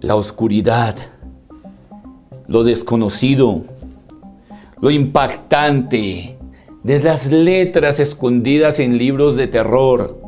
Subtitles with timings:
[0.00, 0.96] la oscuridad,
[2.46, 3.62] lo desconocido,
[4.80, 6.36] lo impactante,
[6.82, 10.18] de las letras escondidas en libros de terror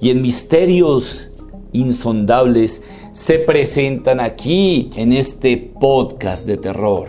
[0.00, 1.30] y en misterios
[1.72, 7.06] insondables se presentan aquí en este podcast de terror.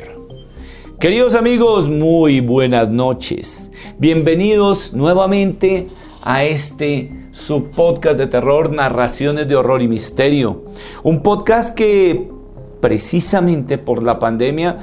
[1.00, 3.72] Queridos amigos, muy buenas noches.
[3.98, 5.88] Bienvenidos nuevamente
[6.24, 10.66] a este su podcast de terror, narraciones de horror y misterio.
[11.04, 12.30] Un podcast que
[12.82, 14.78] precisamente por la pandemia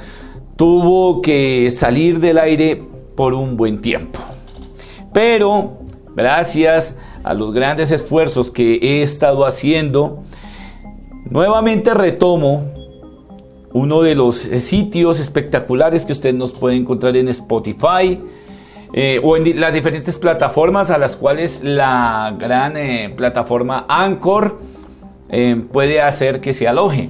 [0.55, 2.83] tuvo que salir del aire
[3.15, 4.19] por un buen tiempo.
[5.13, 5.79] Pero
[6.15, 10.23] gracias a los grandes esfuerzos que he estado haciendo,
[11.29, 12.63] nuevamente retomo
[13.73, 18.19] uno de los sitios espectaculares que usted nos puede encontrar en Spotify,
[18.93, 24.59] eh, o en las diferentes plataformas a las cuales la gran eh, plataforma Anchor
[25.29, 27.09] eh, puede hacer que se aloje.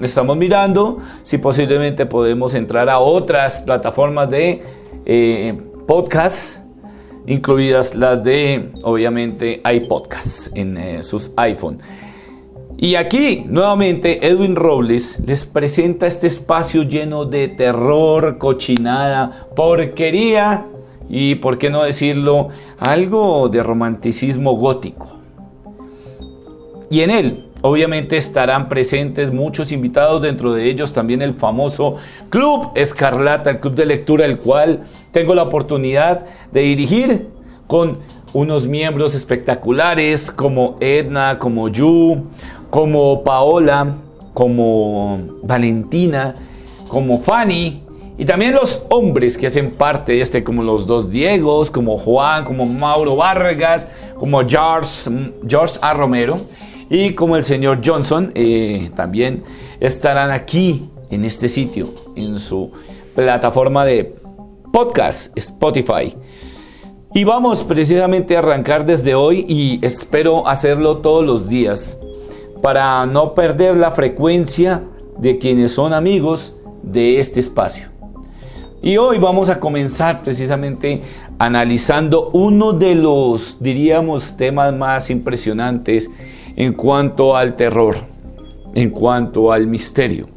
[0.00, 4.62] Estamos mirando si posiblemente podemos entrar a otras plataformas de
[5.86, 6.58] podcast,
[7.26, 11.78] incluidas las de obviamente iPodcast en sus iPhone.
[12.76, 20.66] Y aquí, nuevamente, Edwin Robles les presenta este espacio lleno de terror, cochinada, porquería
[21.08, 25.08] y, por qué no decirlo, algo de romanticismo gótico.
[26.90, 31.96] Y en él, obviamente, estarán presentes muchos invitados, dentro de ellos también el famoso
[32.30, 37.28] Club Escarlata, el club de lectura, el cual tengo la oportunidad de dirigir
[37.66, 37.98] con
[38.32, 42.24] unos miembros espectaculares como Edna, como Yu,
[42.70, 43.96] como Paola,
[44.34, 46.34] como Valentina,
[46.88, 47.85] como Fanny,
[48.18, 52.44] y también los hombres que hacen parte de este, como los dos Diegos, como Juan,
[52.44, 53.86] como Mauro Vargas,
[54.18, 55.10] como George,
[55.46, 55.92] George A.
[55.92, 56.40] Romero
[56.88, 59.42] y como el señor Johnson, eh, también
[59.80, 62.70] estarán aquí en este sitio, en su
[63.14, 64.14] plataforma de
[64.72, 66.14] podcast Spotify.
[67.14, 71.96] Y vamos precisamente a arrancar desde hoy y espero hacerlo todos los días
[72.62, 74.84] para no perder la frecuencia
[75.18, 77.95] de quienes son amigos de este espacio.
[78.86, 81.02] Y hoy vamos a comenzar precisamente
[81.40, 86.08] analizando uno de los, diríamos, temas más impresionantes
[86.54, 87.96] en cuanto al terror,
[88.76, 90.28] en cuanto al misterio.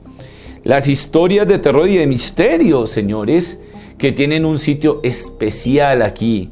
[0.63, 3.61] Las historias de terror y de misterio, señores,
[3.99, 6.49] que tienen un sitio especial aquí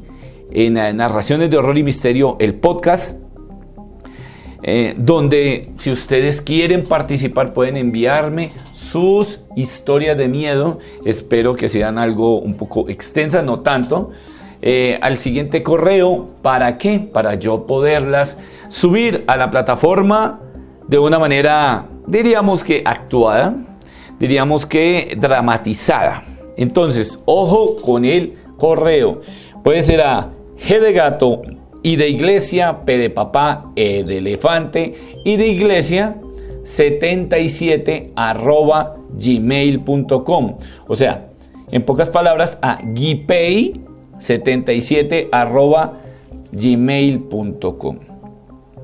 [0.52, 3.16] en Narraciones de Horror y Misterio, el podcast
[4.62, 10.78] eh, donde si ustedes quieren participar pueden enviarme sus historias de miedo.
[11.04, 14.10] Espero que sean algo un poco extensas, no tanto.
[14.60, 16.98] Eh, al siguiente correo, ¿para qué?
[16.98, 20.40] Para yo poderlas subir a la plataforma
[20.88, 23.54] de una manera, diríamos que actuada,
[24.18, 26.24] diríamos que dramatizada.
[26.56, 29.20] Entonces, ojo con el correo.
[29.62, 31.42] Puede ser a g de gato
[31.88, 34.92] y de iglesia, P de papá, E de elefante,
[35.24, 36.18] y de iglesia
[36.62, 40.58] 77 arroba gmail.com.
[40.86, 41.30] O sea,
[41.70, 43.80] en pocas palabras, a gipay
[44.18, 45.94] 77 arroba
[46.52, 47.98] gmail.com.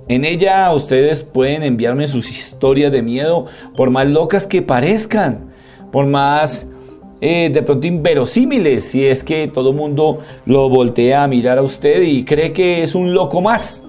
[0.08, 3.44] En ella ustedes pueden enviarme sus historias de miedo,
[3.76, 5.50] por más locas que parezcan,
[5.92, 6.68] por más
[7.20, 11.62] eh, de pronto inverosímiles, si es que todo el mundo lo voltea a mirar a
[11.62, 13.84] usted y cree que es un loco más.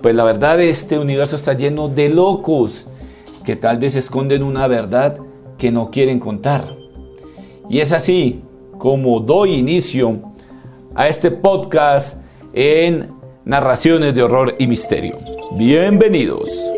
[0.00, 2.86] Pues la verdad, este universo está lleno de locos
[3.44, 5.18] que tal vez esconden una verdad
[5.58, 6.76] que no quieren contar.
[7.68, 8.40] Y es así
[8.78, 10.20] como doy inicio
[10.94, 12.18] a este podcast
[12.52, 13.08] en
[13.44, 15.18] narraciones de horror y misterio.
[15.56, 16.72] Bienvenidos.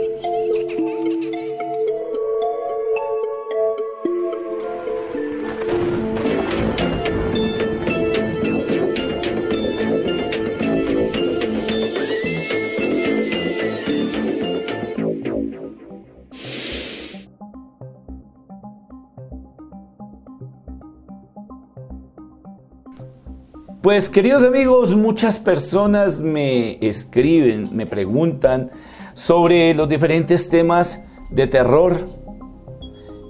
[23.84, 28.71] Pues queridos amigos, muchas personas me escriben, me preguntan
[29.13, 32.09] sobre los diferentes temas de terror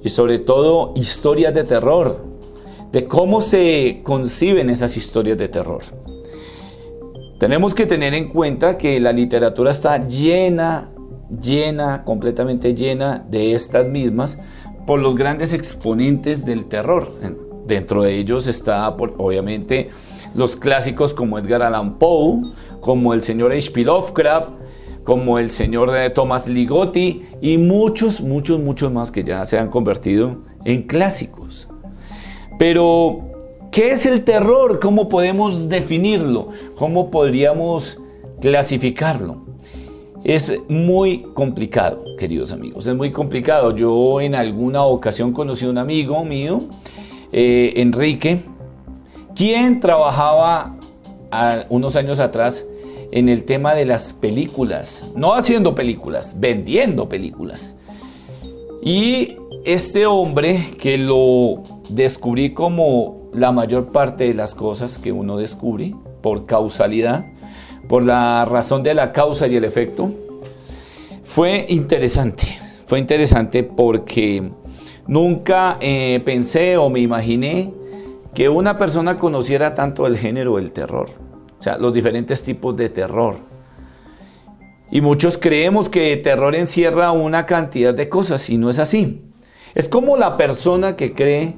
[0.04, 2.24] y sobre todo historias de terror,
[2.92, 5.82] de cómo se conciben esas historias de terror.
[7.40, 10.88] Tenemos que tener en cuenta que la literatura está llena,
[11.42, 14.38] llena, completamente llena de estas mismas
[14.86, 17.10] por los grandes exponentes del terror.
[17.66, 19.88] Dentro de ellos está, obviamente,
[20.34, 22.42] los clásicos como Edgar Allan Poe,
[22.80, 23.84] como el señor H.P.
[23.84, 24.50] Lovecraft,
[25.04, 29.68] como el señor de Thomas Ligotti y muchos, muchos, muchos más que ya se han
[29.68, 31.68] convertido en clásicos.
[32.58, 33.20] Pero,
[33.70, 34.80] ¿qué es el terror?
[34.80, 36.48] ¿Cómo podemos definirlo?
[36.76, 37.98] ¿Cómo podríamos
[38.40, 39.44] clasificarlo?
[40.24, 43.76] Es muy complicado, queridos amigos, es muy complicado.
[43.76, 46.64] Yo en alguna ocasión conocí a un amigo mío,
[47.30, 48.38] eh, Enrique,
[49.34, 50.74] quien trabajaba
[51.68, 52.64] unos años atrás
[53.10, 57.74] en el tema de las películas, no haciendo películas, vendiendo películas.
[58.82, 65.36] Y este hombre que lo descubrí como la mayor parte de las cosas que uno
[65.36, 67.26] descubre por causalidad,
[67.88, 70.10] por la razón de la causa y el efecto,
[71.22, 72.44] fue interesante.
[72.86, 74.50] Fue interesante porque
[75.06, 77.72] nunca eh, pensé o me imaginé
[78.34, 81.08] que una persona conociera tanto el género del terror,
[81.58, 83.36] o sea, los diferentes tipos de terror.
[84.90, 89.22] Y muchos creemos que terror encierra una cantidad de cosas y no es así.
[89.74, 91.56] Es como la persona que cree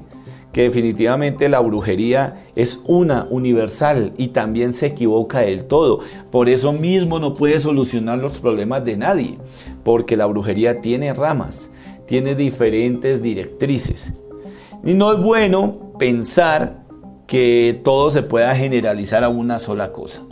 [0.51, 5.99] que definitivamente la brujería es una universal y también se equivoca del todo.
[6.31, 9.37] Por eso mismo no puede solucionar los problemas de nadie,
[9.83, 11.69] porque la brujería tiene ramas,
[12.07, 14.13] tiene diferentes directrices.
[14.83, 16.85] Y no es bueno pensar
[17.27, 20.23] que todo se pueda generalizar a una sola cosa.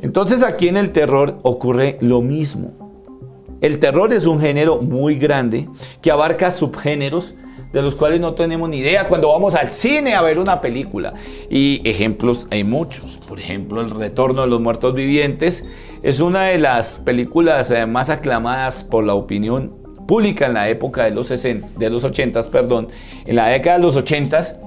[0.00, 2.72] Entonces aquí en el terror ocurre lo mismo.
[3.60, 5.68] El terror es un género muy grande
[6.00, 7.36] que abarca subgéneros
[7.72, 11.14] de los cuales no tenemos ni idea cuando vamos al cine a ver una película.
[11.48, 13.18] Y ejemplos hay muchos.
[13.18, 15.64] Por ejemplo, El Retorno de los Muertos Vivientes
[16.02, 19.72] es una de las películas eh, más aclamadas por la opinión
[20.06, 22.88] pública en la época de los, 60, de los 80, perdón,
[23.24, 24.61] en la década de los 80.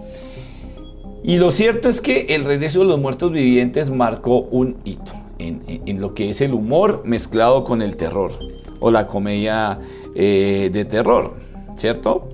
[1.28, 6.00] Y lo cierto es que El Regreso de los Muertos Vivientes marcó un hito en,
[6.00, 8.32] lo que es el humor mezclado con el terror
[8.80, 9.80] o la comedia
[10.14, 11.34] eh, de terror,
[11.74, 12.30] ¿cierto?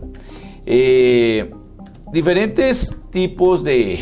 [0.66, 1.52] Eh,
[2.12, 4.02] diferentes tipos de,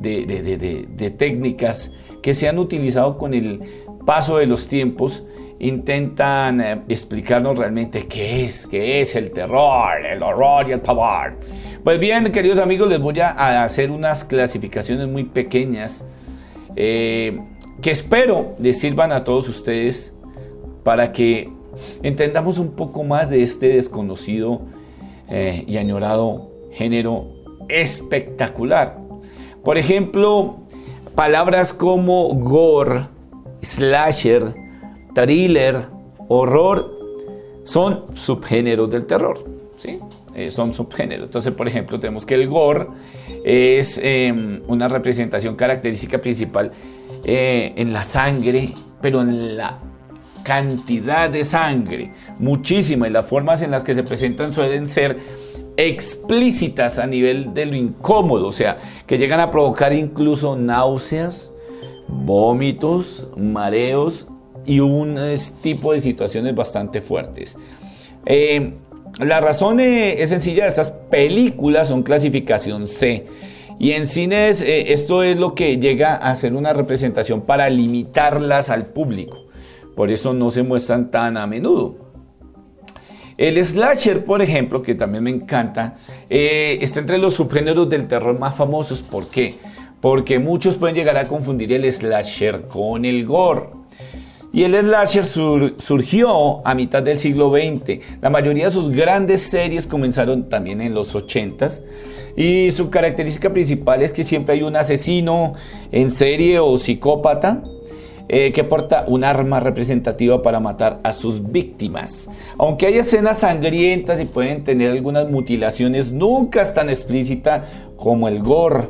[0.00, 3.60] de, técnicas que se han utilizado con el
[4.06, 5.22] paso de los tiempos
[5.58, 11.38] intentan eh, explicarnos realmente qué es, qué es el terror, el horror y el pavor.
[11.82, 16.04] Pues bien, queridos amigos, les voy a hacer unas clasificaciones muy pequeñas
[16.76, 17.40] eh,
[17.80, 20.12] que espero les sirvan a todos ustedes
[20.84, 21.50] para que
[22.02, 24.60] entendamos un poco más de este desconocido
[25.28, 27.32] eh, y añorado género
[27.68, 28.98] espectacular.
[29.64, 30.58] Por ejemplo,
[31.14, 33.08] palabras como gore,
[33.62, 34.54] slasher,
[35.16, 35.86] thriller,
[36.28, 36.92] horror,
[37.64, 39.42] son subgéneros del terror.
[39.76, 39.98] ¿sí?
[40.34, 41.26] Eh, son subgéneros.
[41.26, 42.86] Entonces, por ejemplo, tenemos que el gore
[43.42, 46.70] es em, una representación característica principal
[47.24, 49.78] eh, en la sangre, pero en la
[50.42, 55.18] cantidad de sangre, muchísima, y las formas en las que se presentan suelen ser
[55.76, 61.52] explícitas a nivel de lo incómodo, o sea, que llegan a provocar incluso náuseas,
[62.06, 64.28] vómitos, mareos
[64.66, 65.18] y un
[65.62, 67.56] tipo de situaciones bastante fuertes.
[68.24, 68.74] Eh,
[69.18, 73.26] la razón eh, es sencilla, estas películas son clasificación C.
[73.78, 78.70] Y en cines eh, esto es lo que llega a ser una representación para limitarlas
[78.70, 79.46] al público.
[79.94, 82.06] Por eso no se muestran tan a menudo.
[83.38, 85.94] El slasher, por ejemplo, que también me encanta,
[86.30, 89.02] eh, está entre los subgéneros del terror más famosos.
[89.02, 89.54] ¿Por qué?
[90.00, 93.75] Porque muchos pueden llegar a confundir el slasher con el gore.
[94.56, 98.00] Y el slasher surgió a mitad del siglo XX.
[98.22, 101.82] La mayoría de sus grandes series comenzaron también en los 80s.
[102.38, 105.52] Y su característica principal es que siempre hay un asesino
[105.92, 107.64] en serie o psicópata
[108.30, 112.30] eh, que porta un arma representativa para matar a sus víctimas.
[112.56, 117.66] Aunque hay escenas sangrientas y pueden tener algunas mutilaciones, nunca es tan explícita
[117.98, 118.88] como el gore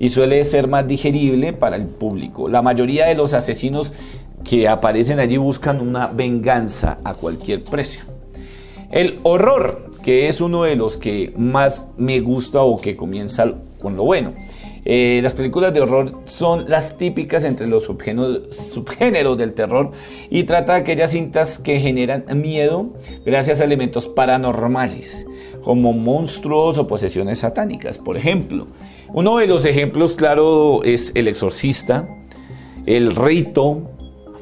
[0.00, 2.48] y suele ser más digerible para el público.
[2.48, 3.92] La mayoría de los asesinos
[4.44, 8.04] que aparecen allí buscan una venganza a cualquier precio.
[8.90, 13.96] El horror, que es uno de los que más me gusta o que comienza con
[13.96, 14.34] lo bueno.
[14.84, 19.92] Eh, las películas de horror son las típicas entre los subgéneros, del terror
[20.30, 22.94] y trata de aquellas cintas que generan miedo
[23.26, 25.26] gracias a elementos paranormales,
[25.62, 28.66] como monstruos o posesiones satánicas, por ejemplo.
[29.12, 32.08] Uno de los ejemplos claro es El Exorcista,
[32.86, 33.89] El Rito,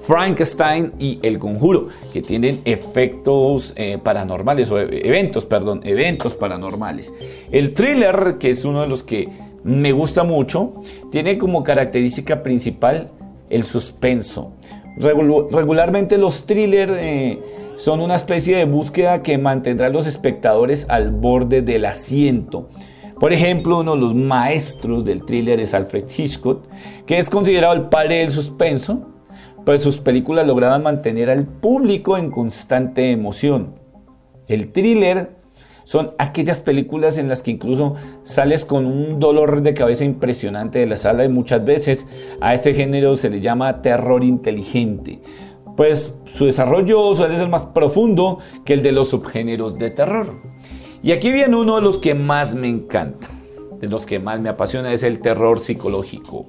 [0.09, 7.13] Frankenstein y El Conjuro, que tienen efectos eh, paranormales o eventos, perdón, eventos paranormales.
[7.53, 9.29] El thriller, que es uno de los que
[9.65, 10.73] me gusta mucho,
[11.11, 13.11] tiene como característica principal
[13.51, 14.53] el suspenso.
[14.97, 17.39] regularmente los thrillers eh,
[17.77, 22.71] son una especie de búsqueda que mantendrá a los espectadores al borde del asiento.
[23.21, 26.65] Por ejemplo, uno de los maestros del thriller es Alfred Hitchcock,
[27.05, 29.18] que es considerado el padre del suspenso,
[29.69, 33.75] pues sus películas lograban mantener al público en constante emoción.
[34.47, 35.37] El thriller
[35.85, 40.87] son aquellas películas en las que incluso sales con un dolor de cabeza impresionante de
[40.87, 42.07] la sala y muchas veces
[42.41, 45.21] a este género se le llama terror inteligente,
[45.77, 50.33] pues su desarrollo suele ser más profundo que el de los subgéneros de terror.
[51.03, 53.29] Y aquí viene uno de los que más me encanta,
[53.79, 56.47] de los que más me apasiona, es el terror psicológico.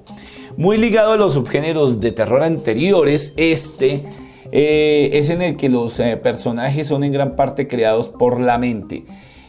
[0.60, 4.04] Muy ligado a los subgéneros de terror anteriores, este
[4.52, 8.58] eh, es en el que los eh, personajes son en gran parte creados por la
[8.58, 9.04] mente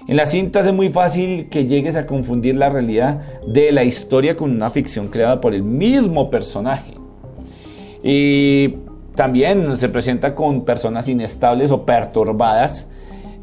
[0.07, 4.35] en la cinta es muy fácil que llegues a confundir la realidad de la historia
[4.35, 6.95] con una ficción creada por el mismo personaje.
[8.03, 8.75] Y
[9.15, 12.89] también se presenta con personas inestables o perturbadas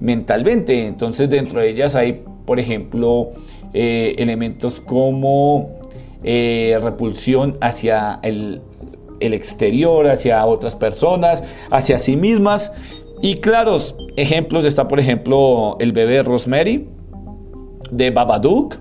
[0.00, 0.86] mentalmente.
[0.86, 3.30] Entonces dentro de ellas hay, por ejemplo,
[3.72, 5.77] eh, elementos como
[6.22, 8.60] eh, repulsión hacia el,
[9.20, 12.72] el exterior, hacia otras personas, hacia sí mismas
[13.20, 16.88] y claros ejemplos está, por ejemplo, el bebé Rosemary
[17.90, 18.76] de Babadook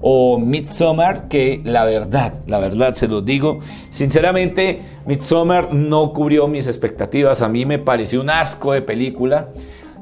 [0.00, 6.66] o Midsommar, que la verdad, la verdad se lo digo, sinceramente, Midsommar no cubrió mis
[6.66, 7.40] expectativas.
[7.42, 9.48] A mí me pareció un asco de película.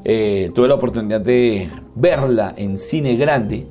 [0.05, 3.67] Eh, tuve la oportunidad de verla en cine grande,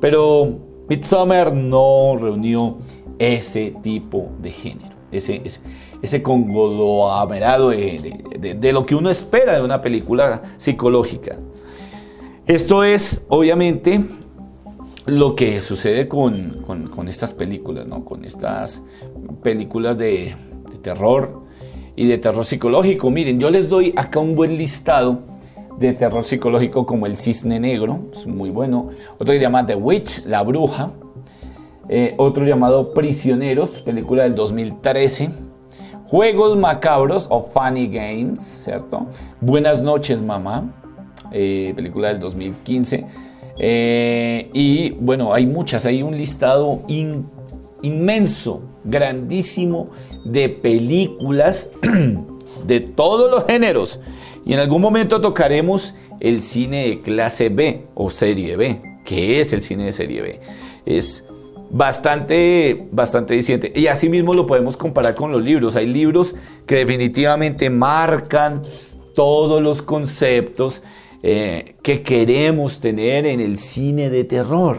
[0.00, 2.78] pero Midsommar no reunió
[3.18, 5.60] ese tipo de género, ese, ese,
[6.00, 11.38] ese conglomerado de, de, lo que uno espera de una película psicológica.
[12.46, 14.00] Esto es, obviamente,
[15.06, 18.04] lo que sucede con, con, estas películas, ¿no?
[18.04, 18.82] con estas
[19.42, 20.34] películas de,
[20.70, 21.42] de, terror
[21.96, 23.10] y de terror psicológico.
[23.10, 25.20] Miren, yo les doy acá un buen listado
[25.78, 28.88] de terror psicológico como El Cisne Negro, es muy bueno.
[29.14, 30.90] Otro que llama The Witch, La Bruja.
[31.88, 35.30] Eh, otro llamado Prisioneros, película del 2013.
[36.06, 39.06] Juegos macabros o funny games, ¿cierto?
[39.40, 40.74] Buenas noches, mamá,
[41.30, 43.06] eh, película del 2015.
[43.58, 46.82] Eh, y bueno, hay muchas, hay un listado
[47.82, 49.86] inmenso, grandísimo
[50.24, 51.70] de películas
[52.66, 54.00] de todos los géneros.
[54.48, 58.80] Y en algún momento tocaremos el cine de clase B o serie B.
[59.04, 60.40] ¿Qué es el cine de serie B?
[60.86, 61.22] Es
[61.70, 63.70] bastante, bastante diciente.
[63.76, 65.76] Y así mismo lo podemos comparar con los libros.
[65.76, 66.34] Hay libros
[66.66, 68.62] que definitivamente marcan
[69.14, 70.82] todos los conceptos
[71.22, 74.78] eh, que queremos tener en el cine de terror.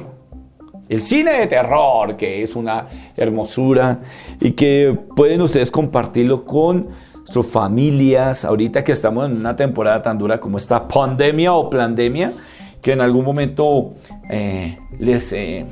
[0.87, 4.01] El cine de terror, que es una hermosura
[4.41, 6.87] y que pueden ustedes compartirlo con
[7.29, 8.45] sus familias.
[8.45, 12.33] Ahorita que estamos en una temporada tan dura como esta pandemia o pandemia,
[12.81, 13.93] que en algún momento
[14.29, 15.33] eh, les...
[15.33, 15.65] Eh,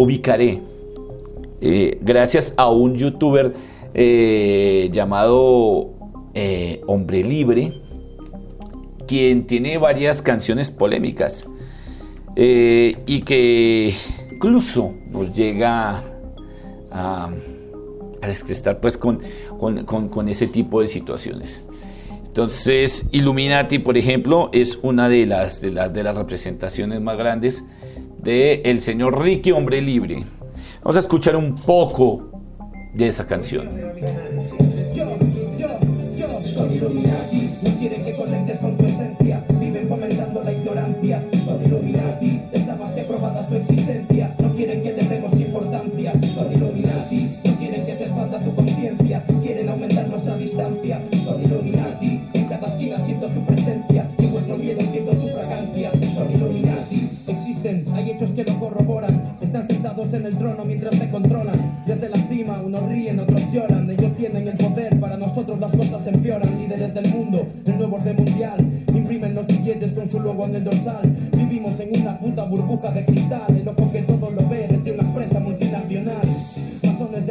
[0.00, 0.62] ubicaré
[1.60, 3.52] eh, gracias a un youtuber
[4.92, 5.90] llamado
[6.86, 7.82] Hombre Libre,
[9.08, 11.48] quien tiene varias canciones polémicas
[12.36, 13.92] y que
[14.30, 16.00] incluso nos llega
[16.92, 17.28] a,
[18.22, 19.20] a descrestar pues con,
[19.58, 21.62] con, ese tipo de situaciones.
[22.26, 27.64] Entonces, Illuminati, por ejemplo, es una de las, de las, de las representaciones más grandes
[28.22, 30.24] de el señor Ricky Hombre Libre.
[30.82, 32.30] Vamos a escuchar un poco
[32.94, 33.68] de esa canción.
[36.42, 37.07] Son Illuminati, no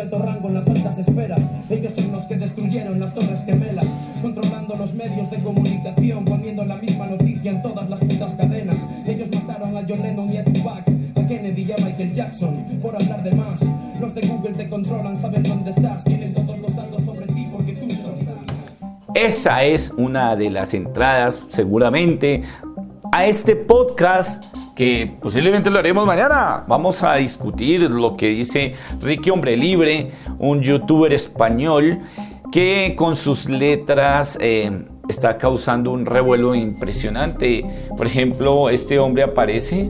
[0.08, 1.50] alto rango en las altas esferas.
[1.70, 3.86] Ellos son los que destruyeron las torres gemelas.
[4.22, 8.78] Controlando los medios de comunicación, poniendo la misma noticia en todas las putas cadenas.
[9.06, 12.96] Ellos mataron a John Lennon y a Tupac, a Kennedy y a Michael Jackson, por
[12.96, 13.60] hablar de más.
[14.00, 17.74] Los de Google te controlan, saben dónde estás, tienen todos los datos sobre ti porque
[17.74, 17.88] tú
[19.14, 22.44] Esa es una de las entradas, seguramente,
[23.12, 24.44] a este podcast
[24.78, 26.64] que posiblemente lo haremos mañana.
[26.68, 31.98] Vamos a discutir lo que dice Ricky Hombre Libre, un youtuber español
[32.52, 37.66] que con sus letras eh, está causando un revuelo impresionante.
[37.98, 39.90] Por ejemplo, este hombre aparece,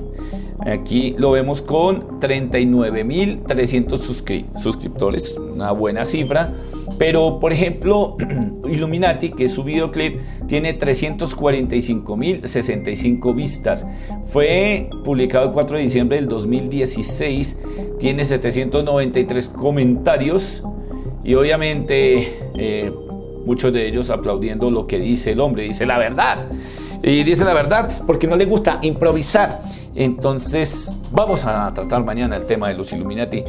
[0.66, 6.54] aquí lo vemos con 39.300 suscriptores, una buena cifra.
[6.98, 8.18] Pero, por ejemplo,
[8.68, 13.86] Illuminati, que su videoclip, tiene 345.065 vistas.
[14.26, 17.58] Fue publicado el 4 de diciembre del 2016,
[18.00, 20.64] tiene 793 comentarios
[21.24, 22.40] y obviamente...
[22.56, 22.92] Eh,
[23.48, 26.48] muchos de ellos aplaudiendo lo que dice el hombre, dice la verdad.
[27.02, 29.62] Y dice la verdad porque no le gusta improvisar.
[29.96, 33.44] Entonces, vamos a tratar mañana el tema de los Illuminati.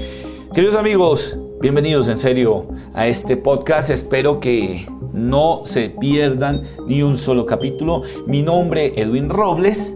[0.55, 3.91] Queridos amigos, bienvenidos en serio a este podcast.
[3.91, 8.03] Espero que no se pierdan ni un solo capítulo.
[8.27, 9.95] Mi nombre es Edwin Robles.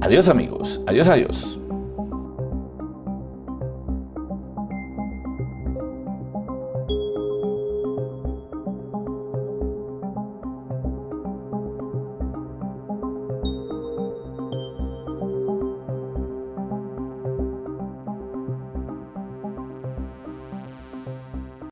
[0.02, 1.60] Adiós amigos, adiós adiós.